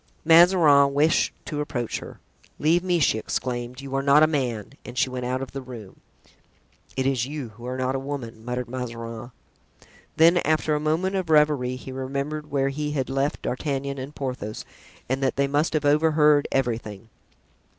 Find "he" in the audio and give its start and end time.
11.75-11.91, 12.69-12.93